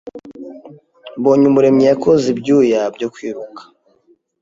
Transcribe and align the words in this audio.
Mbonyumuremyi 1.19 1.85
yakoze 1.91 2.25
ibyuya 2.33 2.81
byo 2.95 3.07
kwiruka. 3.13 3.61